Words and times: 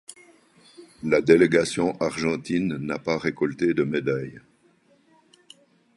La 1.03 1.21
délégation 1.21 1.95
argentine 2.01 2.75
n'a 2.77 2.97
pas 2.97 3.19
récolté 3.19 3.75
de 3.75 3.83
médaille. 3.83 4.41